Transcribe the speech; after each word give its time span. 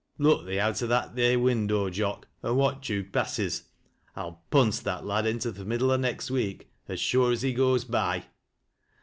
Look 0.17 0.47
thee 0.47 0.57
out 0.59 0.81
o' 0.81 0.87
thai 0.87 1.09
theei 1.13 1.37
window, 1.39 1.87
Jock, 1.91 2.27
and 2.41 2.57
watch 2.57 2.87
who 2.87 3.03
passes. 3.03 3.65
I'll 4.15 4.41
punse 4.49 4.81
that 4.81 5.05
lad 5.05 5.27
into 5.27 5.51
th' 5.51 5.59
middle 5.63 5.91
o' 5.91 5.95
next 5.97 6.31
week, 6.31 6.71
as 6.87 6.99
sure 6.99 7.31
as 7.31 7.43
he 7.43 7.53
goee 7.53 7.85
by." 7.87 8.23